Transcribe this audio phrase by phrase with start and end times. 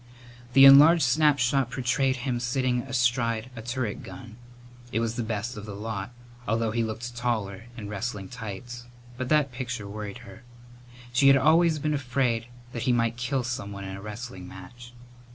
[0.53, 4.35] The enlarged snapshot portrayed him sitting astride a turret gun.
[4.91, 6.09] It was the best of the lot,
[6.47, 10.41] although he looked taller in wrestling tights, but that picture worried her.
[11.13, 14.95] She had always been afraid that he might kill someone in a wrestling match.